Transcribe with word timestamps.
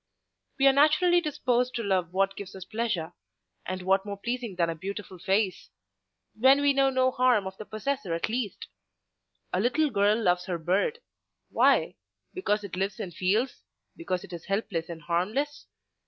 We 0.57 0.65
are 0.67 0.73
naturally 0.73 1.21
disposed 1.21 1.75
to 1.75 1.83
love 1.83 2.11
what 2.11 2.35
gives 2.35 2.55
us 2.55 2.65
pleasure, 2.65 3.13
and 3.67 3.83
what 3.83 4.03
more 4.03 4.17
pleasing 4.17 4.55
than 4.55 4.67
a 4.67 4.73
beautiful 4.73 5.19
face—when 5.19 6.61
we 6.61 6.73
know 6.73 6.89
no 6.89 7.11
harm 7.11 7.45
of 7.45 7.55
the 7.57 7.65
possessor 7.67 8.15
at 8.15 8.27
least? 8.27 8.65
A 9.53 9.59
little 9.59 9.91
girl 9.91 10.19
loves 10.19 10.47
her 10.47 10.57
bird—Why? 10.57 11.97
Because 12.33 12.63
it 12.63 12.75
lives 12.75 12.99
and 12.99 13.13
feels; 13.13 13.61
because 13.95 14.23
it 14.23 14.33
is 14.33 14.45
helpless 14.45 14.89
and 14.89 15.03
harmless? 15.03 15.67